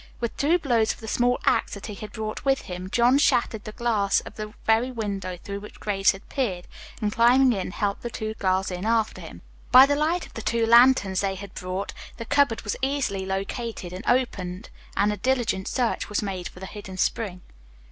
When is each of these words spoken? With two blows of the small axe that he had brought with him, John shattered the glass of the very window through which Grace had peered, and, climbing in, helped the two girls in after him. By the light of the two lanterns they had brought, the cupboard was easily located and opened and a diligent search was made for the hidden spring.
With 0.19 0.35
two 0.35 0.57
blows 0.57 0.93
of 0.93 0.99
the 0.99 1.07
small 1.07 1.37
axe 1.45 1.75
that 1.75 1.85
he 1.85 1.93
had 1.93 2.11
brought 2.13 2.43
with 2.43 2.61
him, 2.61 2.89
John 2.89 3.19
shattered 3.19 3.65
the 3.65 3.71
glass 3.71 4.19
of 4.21 4.35
the 4.35 4.51
very 4.65 4.89
window 4.89 5.37
through 5.37 5.59
which 5.59 5.79
Grace 5.79 6.09
had 6.13 6.27
peered, 6.27 6.65
and, 6.99 7.11
climbing 7.13 7.53
in, 7.53 7.69
helped 7.69 8.01
the 8.01 8.09
two 8.09 8.33
girls 8.39 8.71
in 8.71 8.83
after 8.83 9.21
him. 9.21 9.43
By 9.71 9.85
the 9.85 9.95
light 9.95 10.25
of 10.25 10.33
the 10.33 10.41
two 10.41 10.65
lanterns 10.65 11.21
they 11.21 11.35
had 11.35 11.53
brought, 11.53 11.93
the 12.17 12.25
cupboard 12.25 12.63
was 12.63 12.75
easily 12.81 13.27
located 13.27 13.93
and 13.93 14.03
opened 14.07 14.71
and 14.97 15.13
a 15.13 15.17
diligent 15.17 15.67
search 15.67 16.09
was 16.09 16.23
made 16.23 16.47
for 16.49 16.59
the 16.59 16.65
hidden 16.65 16.97
spring. 16.97 17.41